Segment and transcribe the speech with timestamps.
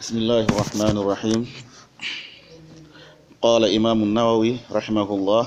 [0.00, 1.40] بسم الله الرحمن الرحيم.
[3.42, 5.44] قال إمام النووي رحمه الله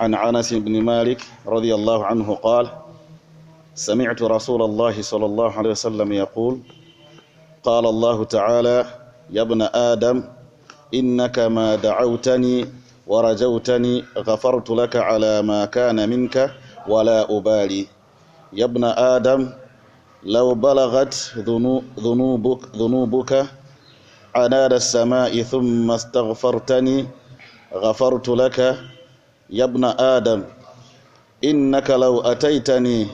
[0.00, 2.66] عن عنس بن مالك رضي الله عنه قال
[3.74, 6.54] سمعت رسول الله صلى الله عليه وسلم يقول
[7.64, 8.78] قال الله تعالى
[9.30, 10.24] يا ابن آدم
[10.94, 12.56] إنك ما دعوتني
[13.06, 16.36] ورجوتني غفرت لك على ما كان منك
[16.88, 17.86] ولا أبالي.
[18.52, 19.40] يا ابن آدم
[20.24, 21.14] لو بلغت
[22.00, 23.46] ذنوبك, ذنوبك
[24.34, 27.06] عناد السماء ثم استغفرتني
[27.74, 28.58] غفرت لك
[29.50, 30.42] يا ابن آدم.
[31.44, 33.06] إنك لو أتيتني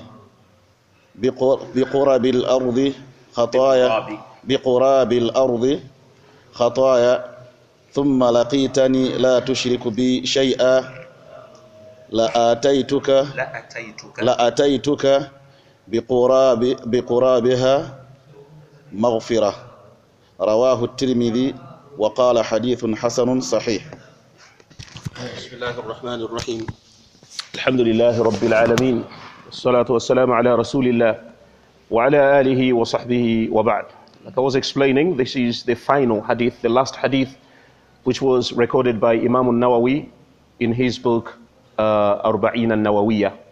[1.74, 2.92] بقرب الأرض
[3.34, 4.06] خطايا
[4.45, 5.80] بقراب الأرض
[6.52, 7.24] خطايا
[7.92, 10.84] ثم لقيتني لا تشرك بي شيئا
[12.11, 14.22] لآتيتك لأتيتك.
[14.22, 15.30] لأتيتك
[15.90, 17.74] بقراب بقرابها
[18.92, 19.54] مغفرة.
[20.40, 21.54] رواه الترمذي
[21.98, 23.82] وقال حديث حسن صحيح.
[25.36, 26.66] بسم الله الرحمن الرحيم.
[27.55, 29.05] الحمد لله رب العالمين
[29.47, 31.14] والصلاة والسلام على رسول الله
[31.91, 33.84] وعلى آله وصحبه وبعد.
[34.25, 37.34] Like I was explaining, this is the final hadith, the last hadith,
[38.04, 40.08] which was recorded by Imam al-Nawawi
[40.60, 41.34] in his book
[41.78, 43.50] uh, Arba'in al-Nawawiyah.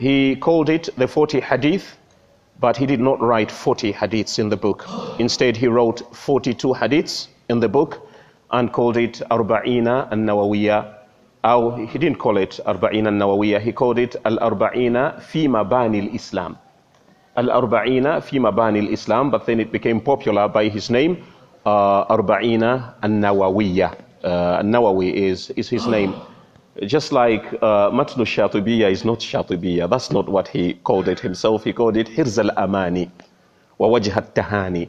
[0.00, 1.98] He called it the 40 hadith,
[2.58, 4.86] but he did not write 40 hadiths in the book.
[5.18, 8.08] Instead, he wrote 42 hadiths in the book
[8.50, 10.94] and called it Arba'ina al-Nawawiyah.
[11.44, 16.56] Or he didn't call it Arba'ina al-Nawawiyah, he called it Al-Arba'ina fi mabani al-Islam.
[17.36, 21.22] Al-Arba'ina fi mabani al-Islam, but then it became popular by his name,
[21.66, 23.94] uh, Arba'ina al-Nawawiyah.
[24.24, 26.14] Uh, Nawawi is, is his name.
[26.86, 31.64] Just like uh, Matnu Shatibiya is not Shatibiya, that's not what he called it himself.
[31.64, 33.10] He called it Hirz al-Amani
[33.78, 34.88] wa Wajh al-Tahani.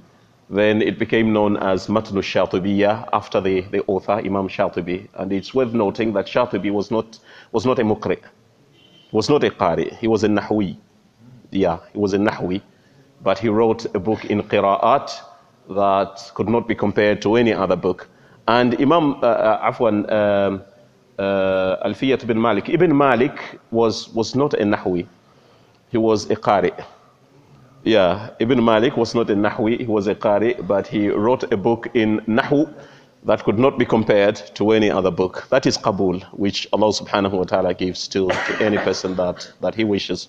[0.51, 5.07] Then it became known as Matnu Shatibiya after the, the author, Imam Shatibi.
[5.15, 7.17] And it's worth noting that Shatibi was not,
[7.51, 8.21] was not a Mukri,
[9.11, 10.77] was not a Qari, he was a Nahwi.
[11.49, 12.61] Yeah, he was a Nahwi.
[13.23, 15.11] But he wrote a book in Qira'at
[15.71, 18.07] that could not be compared to any other book.
[18.47, 20.63] And Imam, uh, uh, Afwan, um,
[21.21, 22.69] uh, Alfiyat ibn Malik.
[22.69, 25.07] Ibn Malik was, was not a Nahwi,
[25.91, 26.73] he was a Qari.
[27.83, 31.57] Yeah, Ibn Malik was not a Nahwi, he was a Qari, but he wrote a
[31.57, 32.71] book in Nahu
[33.23, 35.47] that could not be compared to any other book.
[35.49, 39.75] That is Qabul, which Allah subhanahu wa ta'ala gives to, to any person that, that
[39.75, 40.27] he wishes.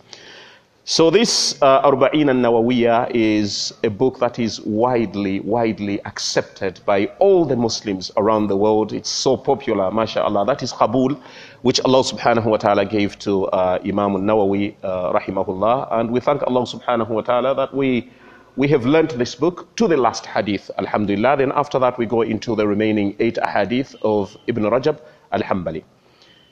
[0.85, 7.45] So this uh, Arba'in al-Nawawiyah is a book that is widely, widely accepted by all
[7.45, 8.93] the Muslims around the world.
[8.93, 10.45] It's so popular, mashallah.
[10.45, 11.23] That is Qabul,
[11.63, 15.87] which Allah subhanahu wa ta'ala gave to uh, Imam al-Nawawi, uh, rahimahullah.
[15.93, 18.11] And we thank Allah subhanahu wa ta'ala that we,
[18.57, 21.37] we have learnt this book to the last hadith, alhamdulillah.
[21.37, 24.99] Then after that we go into the remaining eight hadith of Ibn Rajab
[25.31, 25.85] al-Hanbali.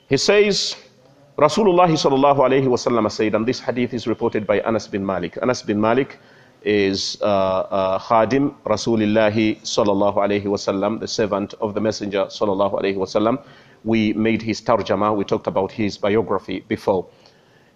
[0.07, 0.77] He says,
[1.37, 5.37] Rasulullah sallallahu alayhi wasallam said, and this hadith is reported by Anas bin Malik.
[5.41, 6.19] Anas bin Malik
[6.63, 12.97] is uh, uh, Khadim Rasulillahi sallallahu alayhi wasallam, the servant of the Messenger sallallahu alayhi
[12.97, 13.41] wasallam.
[13.83, 17.07] We made his tarjama, we talked about his biography before.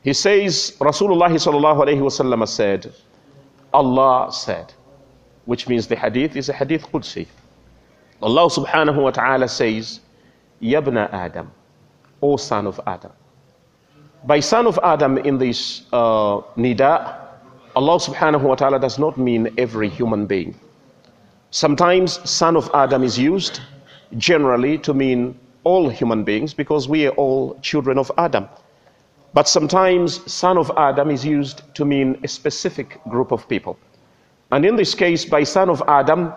[0.03, 2.93] He says, Rasulullah sallallahu alayhi wasallam said,
[3.73, 4.73] Allah said,
[5.45, 7.25] which means the hadith is a hadith Qudsi.
[8.21, 10.01] Allah subhanahu wa ta'ala says,
[10.61, 11.51] Yabna Adam,
[12.21, 13.11] O son of Adam.
[14.25, 17.15] By son of Adam in this uh, nida,
[17.75, 20.55] Allah subhanahu wa ta'ala does not mean every human being.
[21.51, 23.59] Sometimes son of Adam is used
[24.17, 28.49] generally to mean all human beings because we are all children of Adam.
[29.35, 33.77] But sometimes son of Adam is used to mean a specific group of people.
[34.51, 36.33] And in this case, by son of Adam,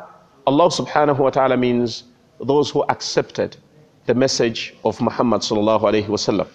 [0.47, 2.05] Allah subhanahu wa ta'ala means
[2.39, 3.57] those who accepted
[4.05, 6.49] the message of Muhammad sallallahu alayhi wasallam.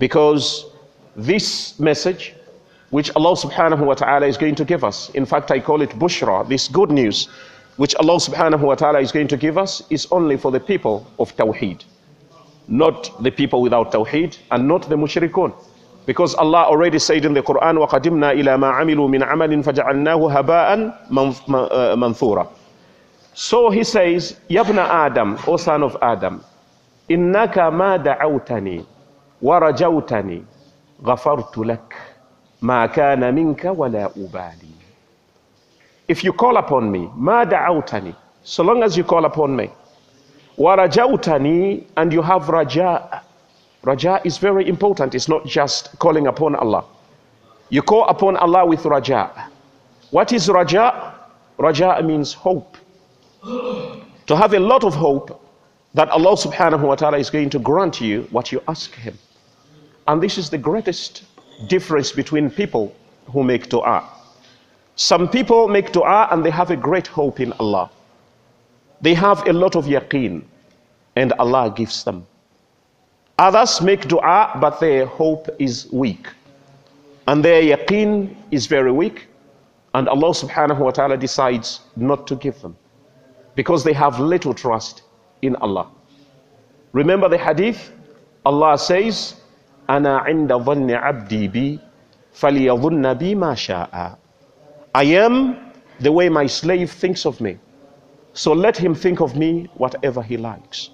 [0.00, 0.66] Because
[1.16, 2.34] this message,
[2.90, 5.90] which Allah subhanahu wa ta'ala is going to give us, in fact, I call it
[5.90, 7.28] Bushra, this good news,
[7.76, 11.06] which Allah subhanahu wa ta'ala is going to give us, is only for the people
[11.18, 11.82] of Tawheed,
[12.68, 15.52] not the people without Tawheed, and not the mushrikun.
[16.06, 21.10] Because Allah already said in the Quran, وَقَدِمْنَا إِلَى مَا عَمِلُوا مِنْ عَمَلٍ فَجَعَلْنَاهُ هَبَاءً
[21.98, 22.46] مَنْثُورًا
[23.34, 26.42] So he says, يَبْنَ Adam, O son of Adam,
[27.10, 28.86] إِنَّكَ مَا دَعَوْتَنِي
[29.42, 30.44] ورجوتني
[31.04, 31.94] غفرت لك
[32.62, 34.76] ما كان منك ولا أبالي
[36.08, 38.14] If you call upon me, ما دعوتني,
[38.44, 39.70] so long as you call upon me,
[40.58, 43.22] ورجوتني and you have raja.
[43.82, 45.14] Raja is very important.
[45.14, 46.84] It's not just calling upon Allah.
[47.70, 49.30] You call upon Allah with raja.
[50.10, 51.14] What is raja?
[51.58, 52.76] Raja means hope.
[54.26, 55.40] To have a lot of hope
[55.94, 59.16] that Allah subhanahu wa ta'ala is going to grant you what you ask Him.
[60.07, 61.23] And this is the greatest
[61.67, 62.93] difference between people
[63.31, 64.03] who make dua.
[64.95, 67.89] Some people make dua and they have a great hope in Allah.
[69.01, 70.43] They have a lot of yaqeen
[71.15, 72.25] and Allah gives them.
[73.39, 76.27] Others make dua but their hope is weak.
[77.27, 79.27] And their yaqeen is very weak
[79.93, 82.75] and Allah subhanahu wa ta'ala decides not to give them
[83.55, 85.03] because they have little trust
[85.41, 85.87] in Allah.
[86.93, 87.91] Remember the hadith?
[88.45, 89.35] Allah says,
[94.93, 95.57] I am
[95.99, 97.57] the way my slave thinks of me.
[98.33, 100.91] So let him think of me whatever he likes.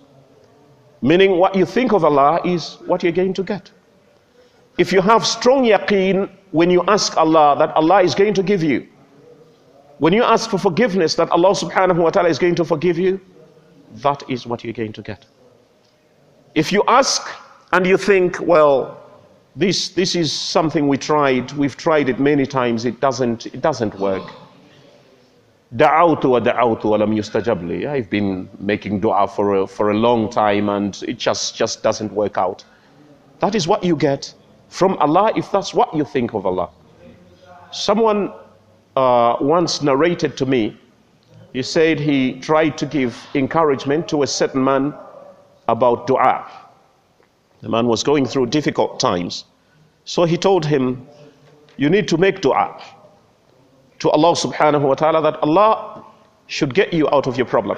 [1.01, 3.69] Meaning, what you think of Allah is what you're going to get.
[4.79, 8.63] If you have strong yaqeen when you ask Allah that Allah is going to give
[8.63, 8.87] you,
[9.99, 13.19] when you ask for forgiveness that Allah subhanahu wa ta'ala is going to forgive you,
[13.95, 15.25] that is what you're going to get.
[16.55, 17.27] If you ask
[17.73, 18.97] and you think, well,
[19.55, 23.99] this, this is something we tried, we've tried it many times, it doesn't, it doesn't
[23.99, 24.23] work.
[25.75, 27.87] Da'awtu wa da'awtu wa lam yustajab li.
[27.87, 32.13] I've been making dua for a, for a long time and it just, just doesn't
[32.13, 32.63] work out.
[33.39, 34.33] That is what you get
[34.69, 36.69] from Allah if that's what you think of Allah.
[37.71, 38.31] Someone
[38.95, 40.77] uh, once narrated to me,
[41.51, 44.93] he said he tried to give encouragement to a certain man
[45.67, 46.45] about dua.
[47.61, 49.45] The man was going through difficult times.
[50.05, 51.07] So he told him,
[51.77, 52.81] You need to make dua
[53.99, 56.03] to Allah subhanahu wa ta'ala that Allah
[56.47, 57.77] should get you out of your problem.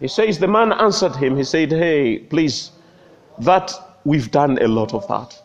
[0.00, 2.72] He says, The man answered him, He said, Hey, please,
[3.38, 3.72] that
[4.04, 5.40] we've done a lot of that.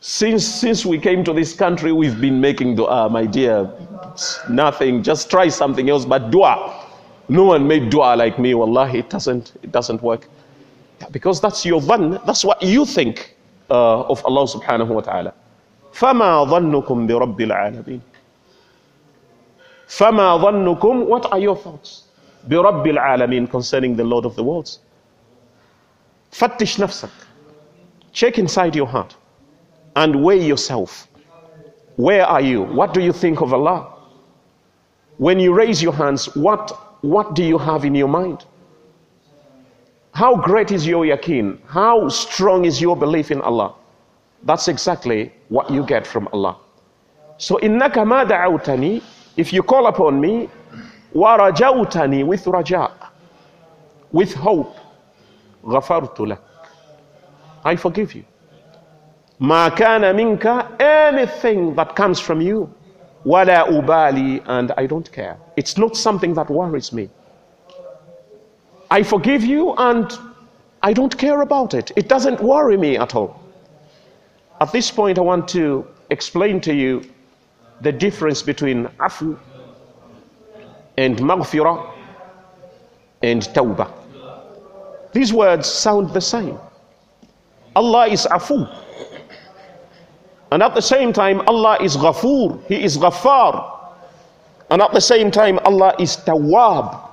[0.00, 3.70] Since, since we came to this country, we've been making dua, my dear.
[4.48, 6.86] Nothing, just try something else, but dua.
[7.28, 10.28] No one made dua like me, wallahi, it doesn't, it doesn't work.
[11.11, 13.35] Because that's your dhan, that's what you think
[13.69, 15.33] uh, of Allah subhanahu wa ta'ala.
[15.93, 18.01] فَمَا ظَنُّكُمْ بِرَبِّ الْعَالَمِينَ
[19.87, 22.03] فَمَا ظَنُّكُمْ What are your thoughts?
[22.47, 24.79] بِرَبِّ الْعَالَمِينَ Concerning the Lord of the worlds.
[26.31, 27.09] فَتِّشْ نَفْسَكَ
[28.11, 29.15] Check inside your heart
[29.95, 31.07] and weigh yourself.
[31.95, 32.63] Where are you?
[32.63, 33.93] What do you think of Allah?
[35.17, 36.69] When you raise your hands, what,
[37.03, 38.45] what do you have in your mind?
[40.12, 41.58] How great is your yaqeen?
[41.66, 43.74] How strong is your belief in Allah?
[44.44, 46.56] That's exactly what you get from Allah.
[47.38, 49.02] So, innaka ma da'awtani,
[49.38, 50.50] if you call upon me,
[51.14, 52.92] wa rajawtani with raja,
[54.12, 54.76] with hope,
[55.64, 56.42] ghafartu lak.
[57.64, 58.24] I forgive you.
[59.38, 62.72] Ma kana minka, anything that comes from you,
[63.24, 65.38] wala ubali, and I don't care.
[65.56, 67.08] It's not something that worries me.
[68.92, 70.12] I forgive you and
[70.82, 71.92] I don't care about it.
[71.96, 73.40] It doesn't worry me at all.
[74.60, 77.02] At this point, I want to explain to you
[77.80, 79.38] the difference between afu
[80.98, 81.90] and maghfirah
[83.22, 83.90] and tawbah.
[85.14, 86.58] These words sound the same.
[87.74, 88.60] Allah is afu.
[90.50, 92.62] And at the same time, Allah is ghafoor.
[92.66, 93.54] He is ghaffar.
[94.70, 97.11] And at the same time, Allah is tawab.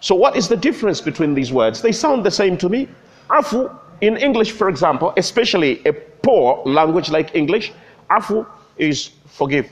[0.00, 1.82] So, what is the difference between these words?
[1.82, 2.88] They sound the same to me.
[3.30, 7.72] Afu, in English, for example, especially a poor language like English,
[8.10, 9.70] afu is forgive.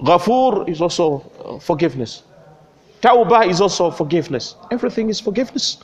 [0.00, 2.24] Ghafoor is also uh, forgiveness.
[3.00, 4.56] Tawbah is also forgiveness.
[4.70, 5.78] Everything is forgiveness.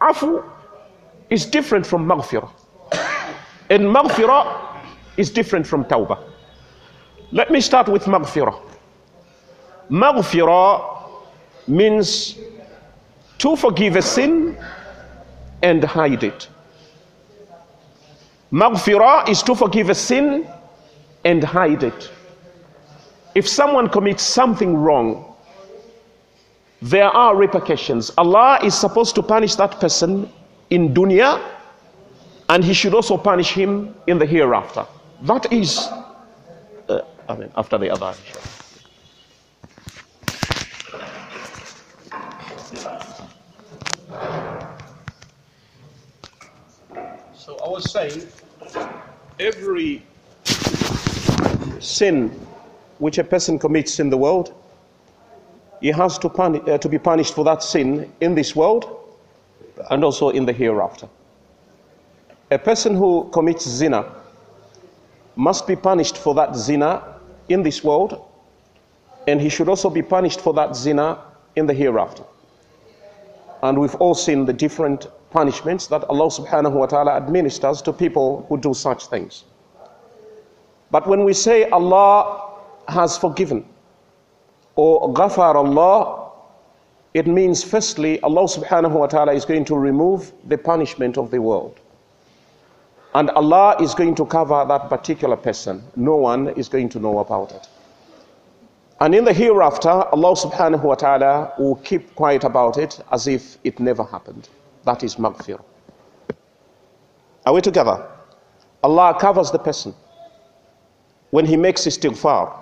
[0.00, 0.44] Afu
[1.30, 2.50] is different from maghfirah.
[3.70, 4.80] And maghfirah
[5.16, 6.18] is different from tawbah.
[7.30, 8.60] Let me start with maghfirah.
[9.90, 10.97] Maghfirah
[11.68, 12.38] means
[13.38, 14.56] to forgive a sin
[15.62, 16.48] and hide it.
[18.52, 20.48] Maghfirah is to forgive a sin
[21.24, 22.10] and hide it.
[23.34, 25.36] If someone commits something wrong,
[26.80, 28.10] there are repercussions.
[28.16, 30.30] Allah is supposed to punish that person
[30.70, 31.42] in dunya
[32.48, 34.86] and he should also punish him in the hereafter.
[35.22, 35.78] That is,
[36.88, 38.14] uh, I mean, after the other.
[47.48, 48.26] So I was saying,
[49.40, 50.02] every
[51.80, 52.28] sin
[52.98, 54.52] which a person commits in the world,
[55.80, 58.84] he has to, puni- uh, to be punished for that sin in this world
[59.90, 61.08] and also in the hereafter.
[62.50, 64.04] A person who commits zina,
[65.34, 67.14] must be punished for that zina
[67.48, 68.30] in this world,
[69.26, 71.18] and he should also be punished for that zina
[71.56, 72.24] in the hereafter.
[73.62, 78.46] And we've all seen the different punishments that Allah subhanahu wa ta'ala administers to people
[78.48, 79.44] who do such things.
[80.90, 82.54] But when we say Allah
[82.88, 83.66] has forgiven
[84.76, 86.30] or ghafar Allah,
[87.14, 91.40] it means firstly Allah subhanahu wa ta'ala is going to remove the punishment of the
[91.40, 91.78] world.
[93.14, 95.82] And Allah is going to cover that particular person.
[95.96, 97.66] No one is going to know about it.
[99.00, 103.56] And in the hereafter, Allah subhanahu wa ta'ala will keep quiet about it as if
[103.64, 104.48] it never happened.
[104.88, 105.62] That is maghfirah.
[107.44, 108.06] Are we together?
[108.82, 109.94] Allah covers the person.
[111.28, 112.56] When he makes istighfar,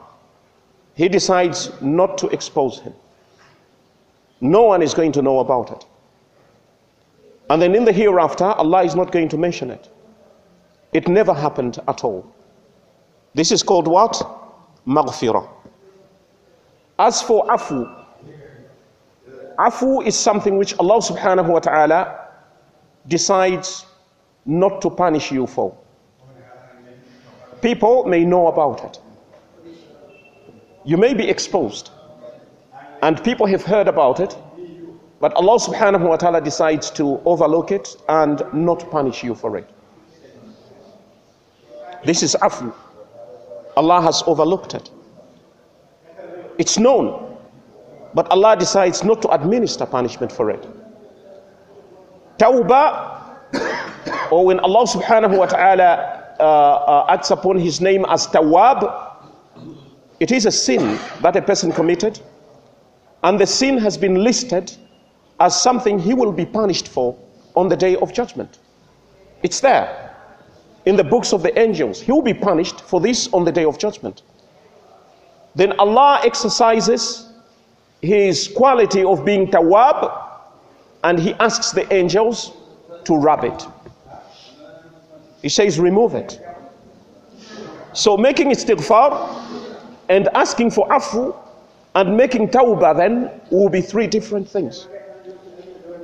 [0.95, 2.95] he decides not to expose him.
[4.41, 5.87] No one is going to know about it.
[7.49, 9.89] And then in the hereafter, Allah is not going to mention it.
[10.93, 12.27] It never happened at all.
[13.35, 14.15] This is called what?
[14.85, 15.49] Maghfirah.
[16.99, 17.96] As for afu,
[19.59, 22.29] afu is something which Allah subhanahu wa ta'ala
[23.09, 23.87] decides
[24.45, 25.77] not to punish you for.
[27.63, 29.01] People may know about it.
[30.85, 31.91] You may be exposed.
[33.03, 34.37] And people have heard about it.
[35.21, 39.69] But Allah subhanahu wa ta'ala decides to overlook it and not punish you for it.
[42.05, 42.73] This is afu.
[43.77, 44.91] Allah has overlooked it.
[46.59, 47.26] It's known.
[48.17, 50.67] But Allah decides not to administer punishment for it.
[52.39, 58.89] Tawbah, or when Allah subhanahu wa ta'ala uh, uh, acts upon His name as Tawab,
[60.19, 62.19] it is a sin that a person committed,
[63.23, 64.73] and the sin has been listed
[65.39, 67.15] as something he will be punished for
[67.55, 68.61] on the day of judgment.
[69.43, 70.17] It's there
[70.87, 72.01] in the books of the angels.
[72.01, 74.23] He will be punished for this on the day of judgment.
[75.55, 77.26] Then Allah exercises
[78.07, 79.99] His quality of being Tawab
[81.03, 82.53] and He asks the angels
[83.05, 83.67] to rub it.
[85.43, 86.41] He says, remove it.
[87.93, 89.11] So making istighfar
[90.09, 91.35] and asking for afu
[91.95, 94.87] and making tawbah then will be three different things.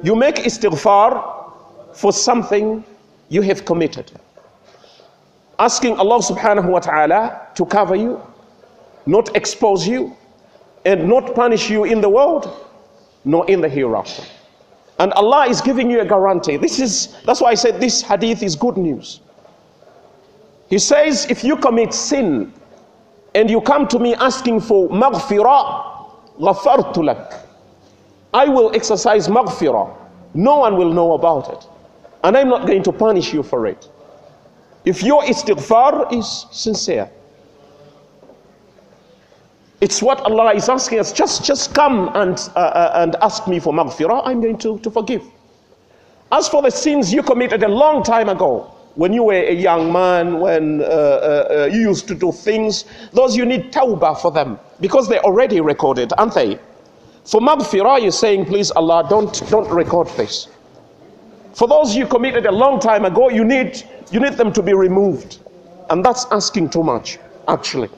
[0.03, 1.53] You make istighfar
[1.93, 2.83] for something
[3.29, 4.11] you have committed.
[5.59, 8.21] Asking Allah subhanahu wa ta'ala to cover you,
[9.07, 10.17] not expose you,
[10.85, 12.67] and not punish you in the world,
[13.25, 14.25] nor in the hereafter.
[14.99, 16.57] And Allah is giving you a guarantee.
[16.57, 19.21] This is that's why I said this hadith is good news.
[20.69, 22.53] He says, if you commit sin
[23.35, 27.35] and you come to me asking for maghfirah, ghafartu lak.
[28.33, 29.95] I will exercise maghfirah.
[30.35, 31.67] No one will know about it.
[32.25, 33.89] And I'm not going to punish you for it.
[34.85, 37.11] If your istighfar is sincere.
[39.83, 41.13] It's what Allah is asking us.
[41.13, 44.23] Just, just come and, uh, uh, and ask me for maghfirah.
[44.25, 45.25] I'm going to, to forgive.
[46.31, 49.93] As for the sins you committed a long time ago, when you were a young
[49.93, 54.31] man, when uh, uh, uh, you used to do things, those you need tawbah for
[54.31, 56.61] them because they're already recorded, aren't they?
[57.25, 60.47] For maghfirah, you're saying, please, Allah, don't, don't record this.
[61.55, 64.75] For those you committed a long time ago, you need, you need them to be
[64.75, 65.41] removed.
[65.91, 67.91] And that's asking too much, actually.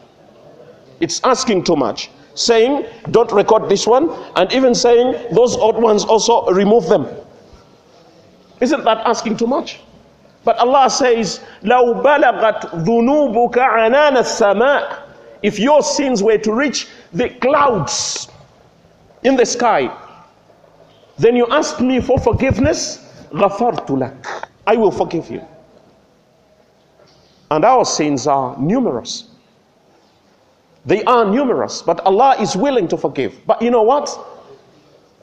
[1.04, 2.10] It's asking too much.
[2.36, 7.08] Saying, don't record this one, and even saying, those odd ones also remove them.
[8.62, 9.80] Isn't that asking too much?
[10.44, 15.02] But Allah says, لَوْ بَلَغَتْ ذُنُوبُكَ عَنَانَ السَّمَاءِ
[15.44, 18.30] If your sins were to reach the clouds
[19.24, 19.92] in the sky,
[21.18, 25.42] then you ask me for forgiveness, غَفَرْتُ لَكَ I will forgive you.
[27.52, 29.26] And our sins are numerous.
[30.87, 33.35] They are numerous, but Allah is willing to forgive.
[33.47, 34.09] But you know what?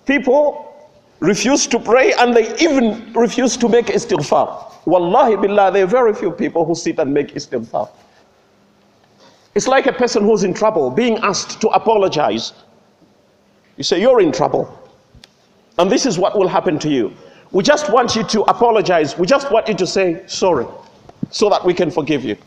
[0.05, 0.67] People
[1.19, 4.73] refuse to pray and they even refuse to make istighfar.
[4.85, 7.89] Wallahi billah, there are very few people who sit and make istighfar.
[9.53, 12.53] It's like a person who's in trouble being asked to apologize.
[13.77, 14.77] You say, You're in trouble.
[15.77, 17.13] And this is what will happen to you.
[17.51, 19.17] We just want you to apologize.
[19.17, 20.65] We just want you to say sorry
[21.29, 22.37] so that we can forgive you.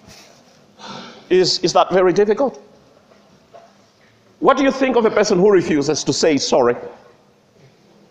[1.30, 2.62] Is, is that very difficult?
[4.40, 6.76] What do you think of a person who refuses to say sorry?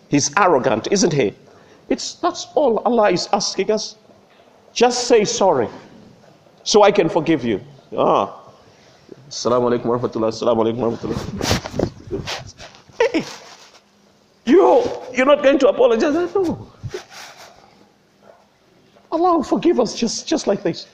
[0.08, 1.34] He's arrogant, isn't he?
[1.88, 3.96] It's that's all Allah is asking us.
[4.72, 5.68] Just say sorry
[6.64, 7.60] so I can forgive you.
[7.96, 8.40] Ah.
[9.28, 10.30] Assalamu alaikum wa rahmatullah.
[10.32, 12.54] Assalamu alaikum wa rahmatullah.
[12.98, 13.24] Hey,
[14.44, 14.82] you,
[15.14, 16.14] you're not going to apologize?
[16.34, 16.70] No.
[19.12, 20.86] Allah will forgive us just, just like this.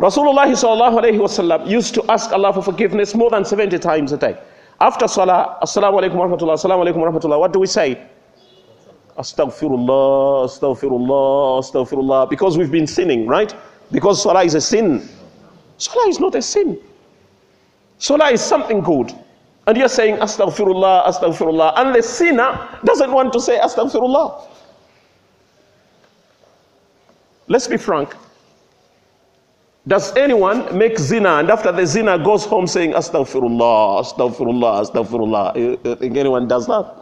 [0.00, 4.38] Rasulullah sallallahu used to ask Allah for forgiveness more than 70 times a day.
[4.80, 8.00] After salah, assalamu alaikum wa rahmatullah, assalamu wa rahmatullah, what do we say?
[9.16, 12.30] Astaghfirullah, astaghfirullah, astaghfirullah.
[12.30, 13.52] Because we've been sinning, right?
[13.90, 15.08] Because salah is a sin.
[15.78, 16.78] Salah is not a sin.
[17.98, 19.12] Salah is something good.
[19.66, 21.72] And you're saying astaghfirullah, astaghfirullah.
[21.76, 24.46] And the sinner doesn't want to say astaghfirullah.
[27.48, 28.14] Let's be frank.
[29.88, 35.56] Does anyone make zina and after the zina goes home saying astaghfirullah, astaghfirullah, astaghfirullah?
[35.56, 36.94] You think anyone does that?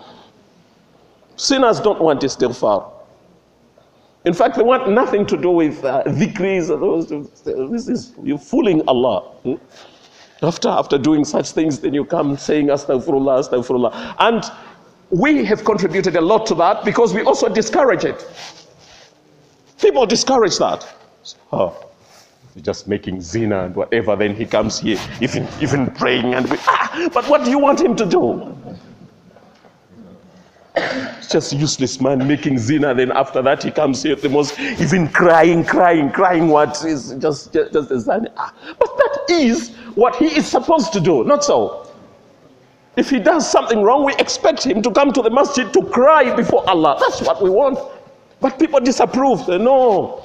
[1.34, 2.92] Sinners don't want istighfar.
[4.24, 6.68] In fact, they want nothing to do with uh, dhikris.
[7.72, 9.22] This is, you're fooling Allah.
[9.42, 9.54] Hmm?
[10.42, 14.14] After, after doing such things, then you come saying astaghfirullah, astaghfirullah.
[14.20, 14.44] And
[15.10, 18.24] we have contributed a lot to that because we also discourage it.
[19.80, 20.88] People discourage that.
[21.52, 21.85] Oh,
[22.62, 24.16] just making zina and whatever.
[24.16, 27.80] Then he comes here, even, even praying and we, ah, but what do you want
[27.80, 28.56] him to do?
[30.76, 32.94] It's just useless man making zina.
[32.94, 36.48] Then after that he comes here the most even crying, crying, crying.
[36.48, 38.30] What is just just, just a zina?
[38.36, 41.90] Ah, but that is what he is supposed to do, not so.
[42.96, 46.34] If he does something wrong, we expect him to come to the masjid to cry
[46.34, 46.96] before Allah.
[47.00, 47.78] That's what we want.
[48.40, 49.46] But people disapprove.
[49.46, 50.24] They no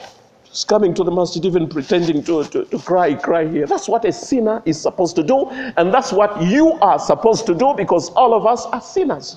[0.50, 3.66] Just coming to the masjid, even pretending to, to, to cry, cry here.
[3.66, 5.50] That's what a sinner is supposed to do.
[5.76, 9.36] And that's what you are supposed to do because all of us are sinners.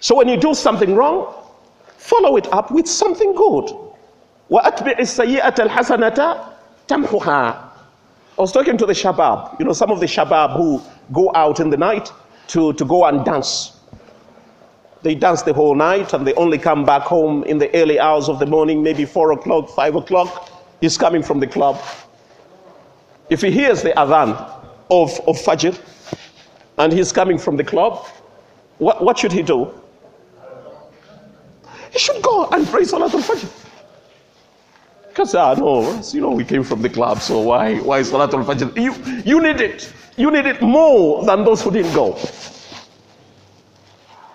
[0.00, 1.32] So when you do something wrong,
[1.96, 3.70] follow it up with something good.
[4.50, 6.50] وَأَتْبِعِ السَّيِّئَةَ الْحَسَنَةَ
[6.88, 7.70] تَمْحُهَا
[8.36, 11.60] I was talking to the shabab, you know, some of the shabab who go out
[11.60, 12.10] in the night
[12.48, 13.77] to, to go and dance.
[15.01, 18.27] They dance the whole night and they only come back home in the early hours
[18.27, 20.49] of the morning, maybe 4 o'clock, 5 o'clock.
[20.81, 21.81] He's coming from the club.
[23.29, 24.31] If he hears the adhan
[24.89, 25.79] of, of Fajr
[26.77, 28.05] and he's coming from the club,
[28.79, 29.71] what, what should he do?
[31.91, 33.67] He should go and pray Salatul Fajr.
[35.07, 38.75] Because, ah, no, you know, we came from the club, so why, why Salatul Fajr?
[38.75, 39.93] You, you need it.
[40.17, 42.17] You need it more than those who didn't go.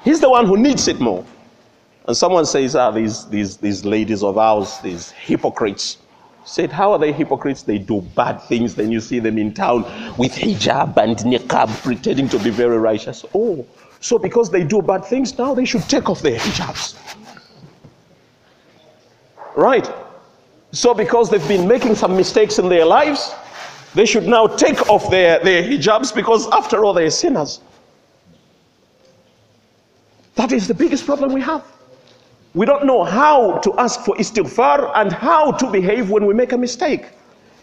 [0.04, 1.24] He's the one who needs it more.
[2.06, 5.96] And someone says, ah, these, these, these ladies of ours, these hypocrites.
[6.44, 7.62] Said, how are they hypocrites?
[7.62, 8.74] They do bad things.
[8.74, 9.84] Then you see them in town
[10.18, 13.24] with hijab and niqab, pretending to be very righteous.
[13.34, 13.66] Oh,
[14.00, 16.98] so because they do bad things, now they should take off their hijabs.
[19.56, 19.90] Right?
[20.72, 23.34] So because they've been making some mistakes in their lives,
[23.94, 27.62] they should now take off their, their hijabs because after all they're sinners.
[30.34, 31.64] That is the biggest problem we have.
[32.54, 36.52] We don't know how to ask for istighfar and how to behave when we make
[36.52, 37.06] a mistake.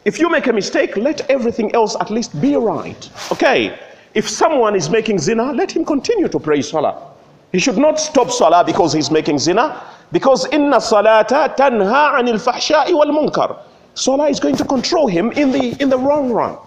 [0.03, 3.09] If you make a mistake, let everything else at least be right.
[3.31, 3.77] Okay,
[4.13, 7.13] if someone is making zina, let him continue to pray salah.
[7.51, 12.93] He should not stop salah because he's making zina, because inna salata tanha anil fahsha'i
[12.93, 13.59] wal munkar.
[13.93, 16.57] Salah is going to control him in the, in the wrong run.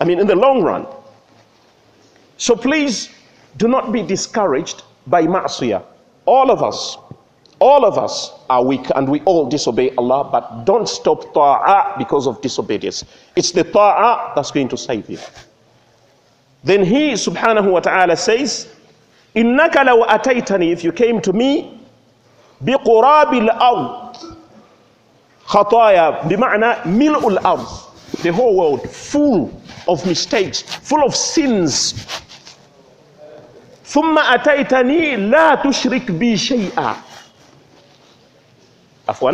[0.00, 0.86] I mean, in the long run.
[2.38, 3.10] So please
[3.56, 5.83] do not be discouraged by ma'siyah.
[6.25, 6.97] All of us,
[7.59, 12.27] all of us are weak and we all disobey Allah, but don't stop ta'ah because
[12.27, 13.05] of disobedience.
[13.35, 15.19] It's the ta'ah that's going to save you.
[16.63, 18.67] Then he subhanahu wa ta'ala says,
[19.35, 21.79] إِنَّكَ لَوْ أَتَيْتَنِي If you came to me,
[22.63, 24.05] بِقُرَابِ الْأَرْضِ
[25.45, 27.67] خطايا بمعنى ملء الأرض
[28.23, 29.51] the whole world full
[29.87, 31.93] of mistakes full of sins
[33.90, 36.96] ثم أتيتني لا تشرك بي شيئا
[39.08, 39.32] عفوا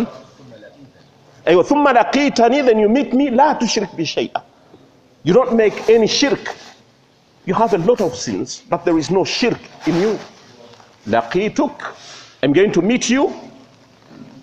[1.49, 4.43] أيوة ثم لقيتني then you meet me لا تشرك بي شيئا
[5.29, 6.55] you don't make any shirk
[7.47, 10.17] you have a lot of sins but there is no shirk in you
[11.07, 11.83] لقيتك
[12.43, 13.31] I'm going to meet you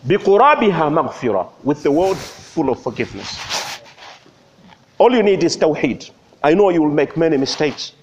[0.06, 3.40] بقرابها مغفرة with the word full of forgiveness
[5.00, 6.10] all you need is tawheed
[6.44, 7.94] I know you will make many mistakes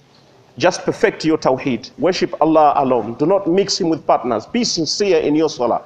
[0.57, 1.89] just perfect your tawheed.
[1.97, 3.15] Worship Allah alone.
[3.15, 4.45] Do not mix Him with partners.
[4.45, 5.81] Be sincere in your salah.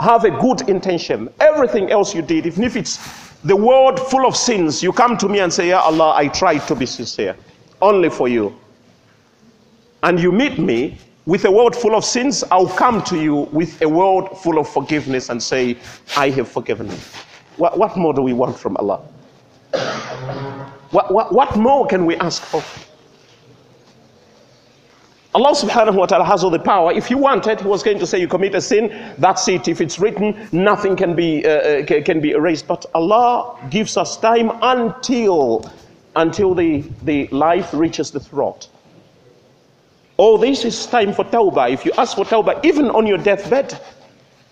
[0.00, 1.28] Have a good intention.
[1.40, 2.98] Everything else you did, even if it's
[3.44, 6.66] the world full of sins, you come to me and say, Ya Allah, I tried
[6.68, 7.36] to be sincere.
[7.82, 8.56] Only for you.
[10.02, 13.82] And you meet me with a world full of sins, I'll come to you with
[13.82, 15.76] a world full of forgiveness and say,
[16.16, 16.96] I have forgiven you.
[17.58, 19.00] What, what more do we want from Allah?
[20.90, 22.62] What, what, what more can we ask for?
[25.38, 26.90] Allah subhanahu wa ta'ala has all the power.
[26.92, 29.68] If He wanted, He was going to say, You commit a sin, that's it.
[29.68, 32.66] If it's written, nothing can be, uh, uh, can be erased.
[32.66, 35.70] But Allah gives us time until,
[36.16, 38.66] until the, the life reaches the throat.
[40.16, 41.70] All this is time for tawbah.
[41.70, 43.78] If you ask for tawbah, even on your deathbed,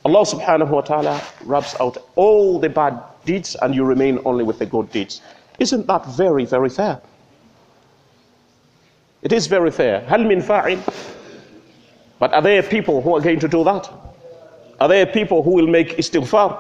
[0.05, 4.61] Allah subhanahu wa ta'ala rubs out all the bad deeds and you remain only with
[4.61, 5.21] the good deeds.
[5.59, 7.01] Isn't that very, very fair?
[9.23, 10.01] It is very fair.
[10.01, 10.41] Hal min.
[12.19, 13.91] But are there people who are going to do that?
[14.81, 16.59] Are there people who will make istighfar?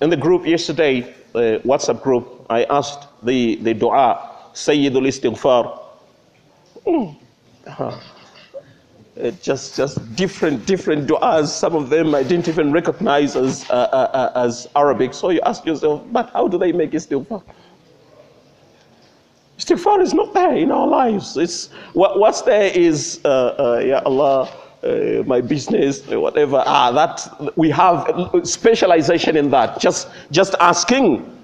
[0.00, 5.78] In the group yesterday, the WhatsApp group, I asked the, the dua, Sayyidul Istighfar.
[6.86, 7.16] Mm.
[9.20, 11.48] Uh, just, just different, different du'as.
[11.48, 15.12] Some of them I didn't even recognize as, uh, uh, uh, as Arabic.
[15.12, 17.42] So you ask yourself, but how do they make istighfar?
[19.60, 21.36] Istighfar is not there in our lives.
[21.36, 24.48] It's, what, what's there is, uh, uh, Allah,
[24.82, 26.62] uh, my business, whatever.
[26.66, 29.78] Ah, that we have specialization in that.
[29.78, 31.36] Just, just asking.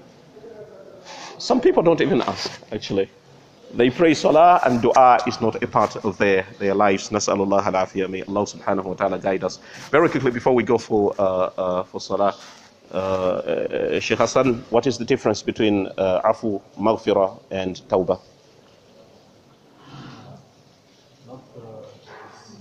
[1.37, 3.07] Some people don't even ask, actually.
[3.73, 7.09] They pray salah and dua is not a part of their, their lives.
[7.09, 8.09] Nas'alullah al-afiyah.
[8.09, 9.59] May Allah subhanahu wa ta'ala guide us.
[9.91, 12.33] Very quickly before we go for, uh, uh, for salah,
[12.91, 18.19] uh, uh, Sheikh Hassan, what is the difference between uh, afu, maghfirah and tawbah?
[21.27, 21.83] Maghfirah
[22.31, 22.55] is,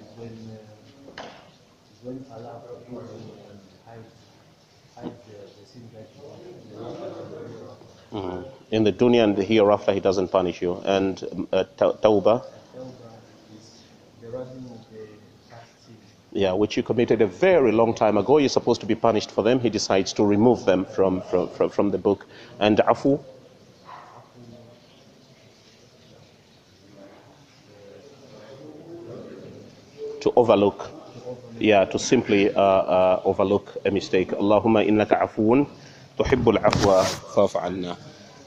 [0.00, 0.08] is
[2.02, 4.08] when, Allah forgives you and hides,
[4.96, 5.34] hides the,
[5.66, 6.22] sin that you.
[8.70, 10.80] In the dunya and the hereafter, He doesn't punish you.
[10.84, 12.42] And uh, tawbah, Tawbah
[13.54, 13.82] is
[14.22, 15.06] the running of the
[15.50, 15.96] past sin.
[16.40, 19.44] Yeah, which you committed a very long time ago, you're supposed to be punished for
[19.44, 19.60] them.
[19.60, 22.26] He decides to remove them from, from, from, from the book.
[22.58, 23.22] And afu,
[30.22, 30.90] to overlook.
[31.58, 34.30] Yeah, to simply uh, uh, overlook a mistake.
[34.30, 35.66] Allahumma innaka afuun
[36.16, 37.98] tuhibbul afwa anna.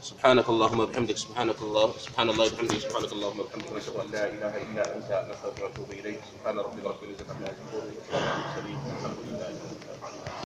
[0.03, 3.71] سبحانك اللهم وبحمدك سبحانك الله سبحان الله وبحمدك سبحانك اللهم وبحمدك.
[3.71, 6.19] نشهد أن لا إله إلا أنت نستغفرك ونتوب إليك.
[6.31, 10.33] سبحان ربك رب العزة عما يصفون وسلام على المرسلين والحمد لله رب العالمين.